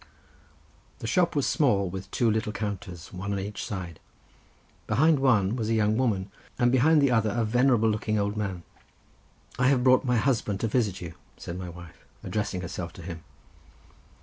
The 0.97 1.05
shop 1.05 1.35
was 1.35 1.45
small, 1.45 1.87
with 1.87 2.09
two 2.09 2.31
little 2.31 2.51
counters, 2.51 3.13
one 3.13 3.31
on 3.31 3.37
each 3.39 3.63
side. 3.63 3.99
Behind 4.87 5.19
one 5.19 5.55
was 5.55 5.69
a 5.69 5.75
young 5.75 5.95
woman, 5.95 6.31
and 6.57 6.71
behind 6.71 7.03
the 7.03 7.11
other 7.11 7.29
a 7.29 7.45
venerable 7.45 7.87
looking 7.87 8.17
old 8.17 8.35
man. 8.35 8.63
"I 9.59 9.67
have 9.67 9.83
brought 9.83 10.03
my 10.03 10.17
husband 10.17 10.59
to 10.61 10.67
visit 10.67 11.01
you," 11.01 11.13
said 11.37 11.55
my 11.59 11.69
wife, 11.69 12.03
addressing 12.23 12.61
herself 12.61 12.93
to 12.93 13.03
him. 13.03 13.23